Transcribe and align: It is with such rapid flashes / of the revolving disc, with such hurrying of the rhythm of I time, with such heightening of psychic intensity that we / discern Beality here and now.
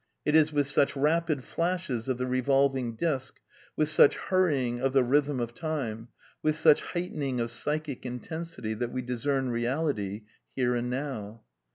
It 0.25 0.33
is 0.33 0.51
with 0.51 0.65
such 0.65 0.95
rapid 0.95 1.43
flashes 1.43 2.09
/ 2.09 2.09
of 2.09 2.17
the 2.17 2.25
revolving 2.25 2.95
disc, 2.95 3.39
with 3.75 3.87
such 3.87 4.15
hurrying 4.15 4.81
of 4.81 4.93
the 4.93 5.03
rhythm 5.03 5.39
of 5.39 5.49
I 5.49 5.53
time, 5.53 6.07
with 6.41 6.55
such 6.55 6.81
heightening 6.81 7.39
of 7.39 7.51
psychic 7.51 8.03
intensity 8.03 8.73
that 8.73 8.91
we 8.91 9.03
/ 9.03 9.03
discern 9.03 9.49
Beality 9.51 10.23
here 10.55 10.73
and 10.73 10.89
now. 10.89 11.43